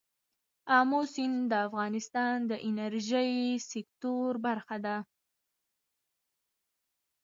آمو 0.77 1.01
سیند 1.13 1.39
د 1.51 1.53
افغانستان 1.67 2.35
د 2.51 2.51
انرژۍ 2.67 3.31
سکتور 3.71 4.31
برخه 4.45 4.77
ده. 4.85 4.97